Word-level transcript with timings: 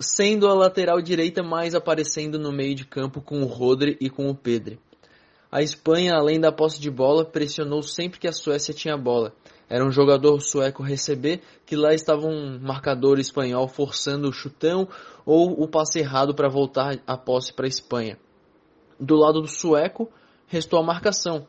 sendo 0.00 0.48
a 0.48 0.54
lateral 0.54 1.00
direita 1.00 1.42
mais 1.42 1.74
aparecendo 1.74 2.38
no 2.38 2.52
meio 2.52 2.74
de 2.74 2.84
campo 2.84 3.20
com 3.20 3.42
o 3.42 3.46
Rodri 3.46 3.96
e 4.00 4.10
com 4.10 4.28
o 4.28 4.34
Pedri. 4.34 4.78
A 5.50 5.62
Espanha, 5.62 6.14
além 6.14 6.40
da 6.40 6.50
posse 6.50 6.80
de 6.80 6.90
bola, 6.90 7.24
pressionou 7.24 7.80
sempre 7.80 8.18
que 8.18 8.26
a 8.26 8.32
Suécia 8.32 8.74
tinha 8.74 8.96
bola. 8.96 9.32
Era 9.68 9.86
um 9.86 9.90
jogador 9.90 10.40
sueco 10.40 10.82
receber 10.82 11.42
que 11.64 11.76
lá 11.76 11.94
estava 11.94 12.26
um 12.26 12.58
marcador 12.60 13.18
espanhol 13.18 13.68
forçando 13.68 14.28
o 14.28 14.32
chutão 14.32 14.88
ou 15.24 15.62
o 15.62 15.68
passe 15.68 16.00
errado 16.00 16.34
para 16.34 16.48
voltar 16.48 16.98
a 17.06 17.16
posse 17.16 17.52
para 17.52 17.66
a 17.66 17.68
Espanha. 17.68 18.18
Do 18.98 19.16
lado 19.16 19.40
do 19.40 19.48
sueco, 19.48 20.10
restou 20.48 20.78
a 20.80 20.82
marcação. 20.82 21.46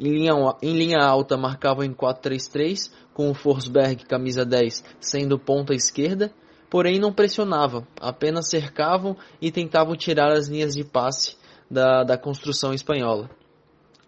Em 0.00 0.10
linha, 0.10 0.32
em 0.62 0.76
linha 0.76 0.98
alta 0.98 1.36
marcavam 1.36 1.84
em 1.84 1.92
4-3-3, 1.92 2.90
com 3.12 3.30
o 3.30 3.34
Forsberg, 3.34 4.04
camisa 4.04 4.44
10, 4.44 4.84
sendo 5.00 5.38
ponta 5.38 5.74
esquerda, 5.74 6.32
porém 6.70 7.00
não 7.00 7.12
pressionavam, 7.12 7.86
apenas 8.00 8.48
cercavam 8.48 9.16
e 9.40 9.50
tentavam 9.50 9.96
tirar 9.96 10.30
as 10.32 10.48
linhas 10.48 10.74
de 10.74 10.84
passe 10.84 11.36
da, 11.70 12.04
da 12.04 12.16
construção 12.16 12.72
espanhola. 12.72 13.28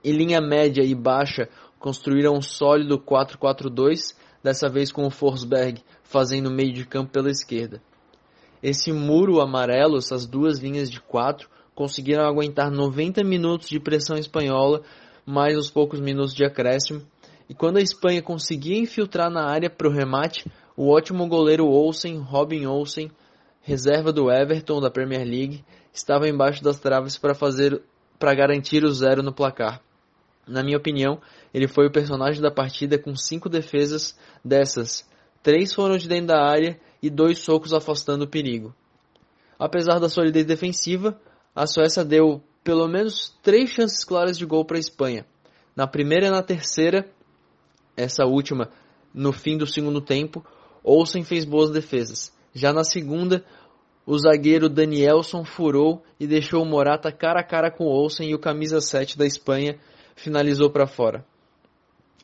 Em 0.05 0.13
linha 0.13 0.41
média 0.41 0.83
e 0.83 0.95
baixa, 0.95 1.49
construíram 1.79 2.35
um 2.35 2.43
sólido 2.43 2.99
4-4-2, 2.99 4.15
dessa 4.43 4.69
vez 4.69 4.93
com 4.93 5.07
o 5.07 5.11
Forsberg 5.11 5.83
fazendo 6.03 6.51
meio 6.51 6.73
de 6.73 6.87
campo 6.87 7.13
pela 7.13 7.31
esquerda. 7.31 7.83
Esse 8.63 8.93
muro 8.93 9.41
amarelo, 9.41 9.97
essas 9.97 10.27
duas 10.27 10.59
linhas 10.59 10.91
de 10.91 11.01
quatro, 11.01 11.49
conseguiram 11.75 12.25
aguentar 12.25 12.71
90 12.71 13.25
minutos 13.25 13.69
de 13.69 13.81
pressão 13.81 14.17
espanhola, 14.17 14.83
mais 15.31 15.57
os 15.57 15.71
poucos 15.71 16.01
minutos 16.01 16.35
de 16.35 16.45
acréscimo. 16.45 17.03
E 17.49 17.55
quando 17.55 17.79
a 17.79 17.83
Espanha 17.83 18.21
conseguia 18.21 18.79
infiltrar 18.79 19.31
na 19.31 19.45
área 19.49 19.71
para 19.71 19.89
o 19.89 19.93
remate, 19.93 20.51
o 20.77 20.89
ótimo 20.89 21.27
goleiro 21.29 21.67
Olsen, 21.67 22.19
Robin 22.19 22.67
Olsen, 22.67 23.11
reserva 23.63 24.13
do 24.13 24.31
Everton 24.31 24.81
da 24.81 24.91
Premier 24.91 25.25
League, 25.25 25.65
estava 25.93 26.29
embaixo 26.29 26.63
das 26.63 26.79
traves 26.79 27.17
para 27.17 27.35
fazer 27.35 27.81
para 28.19 28.35
garantir 28.35 28.85
o 28.85 28.93
zero 28.93 29.23
no 29.23 29.33
placar. 29.33 29.81
Na 30.47 30.63
minha 30.63 30.77
opinião, 30.77 31.21
ele 31.55 31.67
foi 31.67 31.87
o 31.87 31.93
personagem 31.93 32.43
da 32.43 32.51
partida 32.51 32.99
com 32.99 33.17
cinco 33.17 33.49
defesas 33.49 34.19
dessas. 34.45 35.09
Três 35.43 35.73
foram 35.73 35.97
de 35.97 36.07
dentro 36.07 36.27
da 36.27 36.45
área 36.45 36.79
e 37.03 37.09
dois 37.09 37.39
socos 37.39 37.73
afastando 37.73 38.25
o 38.25 38.29
perigo. 38.29 38.75
Apesar 39.59 39.99
da 39.99 40.09
solidez 40.09 40.45
defensiva, 40.45 41.19
a 41.55 41.67
Suécia 41.67 42.05
deu 42.05 42.43
pelo 42.63 42.87
menos 42.89 43.35
três 43.43 43.71
chances 43.71 44.05
claras 44.05 44.37
de 44.37 44.45
gol 44.45 44.65
para 44.65 44.77
a 44.77 44.81
Espanha. 44.81 45.27
Na 45.75 45.87
primeira 45.87 46.27
e 46.27 46.31
na 46.31 46.43
terceira, 46.43 47.11
essa 47.97 48.25
última 48.25 48.71
no 49.13 49.33
fim 49.33 49.57
do 49.57 49.67
segundo 49.67 50.01
tempo, 50.01 50.45
Olsen 50.85 51.25
fez 51.25 51.45
boas 51.45 51.71
defesas. 51.71 52.33
Já 52.55 52.73
na 52.73 52.85
segunda, 52.85 53.45
o 54.07 54.19
zagueiro 54.19 54.69
Danielson 54.69 55.45
furou 55.45 56.03
e 56.19 56.27
deixou 56.27 56.63
o 56.63 56.67
Morata 56.67 57.13
cara 57.13 57.41
a 57.41 57.45
cara 57.45 57.71
com 57.71 57.85
Olsen 57.85 58.31
e 58.31 58.35
o 58.35 58.39
camisa 58.39 58.81
7 58.81 59.17
da 59.19 59.27
Espanha 59.27 59.79
finalizou 60.15 60.71
para 60.71 60.87
fora. 60.87 61.25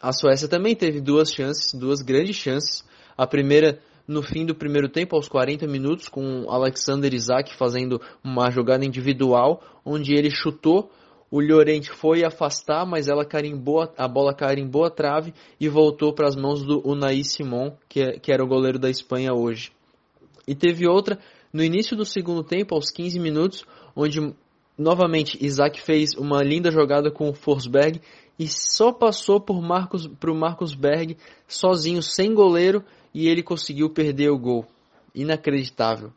A 0.01 0.13
Suécia 0.13 0.49
também 0.49 0.77
teve 0.77 1.01
duas 1.01 1.31
chances, 1.31 1.73
duas 1.73 2.03
grandes 2.03 2.37
chances. 2.37 2.85
A 3.17 3.27
primeira 3.27 3.81
no 4.07 4.23
fim 4.23 4.45
do 4.47 4.55
primeiro 4.55 4.89
tempo, 4.89 5.17
aos 5.17 5.29
40 5.29 5.67
minutos, 5.67 6.09
com 6.09 6.47
Alexander 6.49 7.13
Isaac 7.13 7.55
fazendo 7.57 8.01
uma 8.23 8.51
jogada 8.51 8.85
individual, 8.85 9.63
onde 9.85 10.15
ele 10.15 10.31
chutou, 10.31 10.91
o 11.31 11.41
Llorente 11.41 11.91
foi 11.91 12.25
afastar, 12.25 12.87
mas 12.87 13.09
ela 13.09 13.25
carimbou, 13.25 13.93
a 13.97 14.07
bola 14.07 14.33
carimbou 14.33 14.85
a 14.85 14.91
trave 14.91 15.35
e 15.59 15.69
voltou 15.69 16.13
para 16.13 16.29
as 16.29 16.37
mãos 16.37 16.63
do 16.63 16.81
Unai 16.87 17.23
Simon, 17.25 17.73
que, 17.89 18.01
é, 18.01 18.19
que 18.19 18.33
era 18.33 18.45
o 18.45 18.49
goleiro 18.49 18.79
da 18.79 18.89
Espanha 18.89 19.35
hoje. 19.35 19.73
E 20.47 20.55
teve 20.55 20.87
outra 20.87 21.19
no 21.53 21.65
início 21.65 21.97
do 21.97 22.05
segundo 22.05 22.45
tempo, 22.45 22.75
aos 22.75 22.91
15 22.91 23.19
minutos, 23.19 23.65
onde 23.95 24.21
novamente 24.79 25.39
Isaac 25.45 25.81
fez 25.81 26.15
uma 26.15 26.43
linda 26.43 26.71
jogada 26.71 27.11
com 27.11 27.29
o 27.29 27.35
Forsberg 27.35 28.01
e 28.39 28.47
só 28.47 28.93
passou 28.93 29.41
por 29.41 29.61
Marcos, 29.63 30.07
para 30.07 30.31
o 30.31 30.35
Marcos 30.35 30.75
Berg 30.75 31.17
sozinho, 31.49 32.03
sem 32.03 32.35
goleiro, 32.35 32.85
e 33.15 33.29
ele 33.29 33.43
conseguiu 33.43 33.89
perder 33.89 34.31
o 34.31 34.39
gol. 34.39 34.67
Inacreditável. 35.15 36.13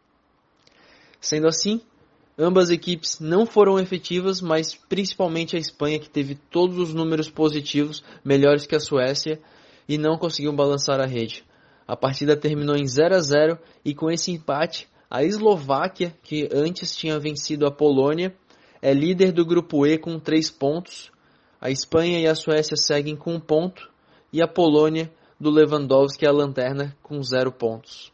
Sendo 1.21 1.47
assim, 1.47 1.81
ambas 2.37 2.69
equipes 2.69 3.19
não 3.21 3.45
foram 3.45 3.79
efetivas, 3.79 4.41
mas 4.41 4.75
principalmente 4.75 5.55
a 5.55 5.59
Espanha, 5.59 5.99
que 5.99 6.09
teve 6.09 6.35
todos 6.35 6.77
os 6.77 6.93
números 6.93 7.29
positivos, 7.29 8.03
melhores 8.23 8.65
que 8.65 8.75
a 8.75 8.79
Suécia, 8.79 9.39
e 9.87 9.97
não 9.97 10.17
conseguiu 10.17 10.51
balançar 10.51 10.99
a 10.99 11.05
rede. 11.05 11.43
A 11.87 11.95
partida 11.95 12.35
terminou 12.35 12.75
em 12.75 12.85
0 12.85 13.15
a 13.15 13.19
0 13.19 13.57
e 13.83 13.95
com 13.95 14.11
esse 14.11 14.31
empate, 14.31 14.87
a 15.09 15.23
Eslováquia, 15.23 16.13
que 16.21 16.47
antes 16.53 16.95
tinha 16.95 17.17
vencido 17.17 17.65
a 17.65 17.71
Polônia, 17.71 18.35
é 18.81 18.93
líder 18.93 19.31
do 19.31 19.45
grupo 19.45 19.85
E 19.85 19.97
com 19.97 20.19
3 20.19 20.49
pontos. 20.51 21.11
A 21.59 21.69
Espanha 21.69 22.19
e 22.19 22.27
a 22.27 22.35
Suécia 22.35 22.77
seguem 22.77 23.15
com 23.15 23.33
um 23.33 23.39
ponto 23.39 23.89
e 24.31 24.41
a 24.41 24.47
Polônia 24.47 25.11
do 25.39 25.49
Lewandowski 25.49 26.25
é 26.25 26.29
a 26.29 26.31
lanterna 26.31 26.95
com 27.03 27.21
zero 27.21 27.51
pontos. 27.51 28.07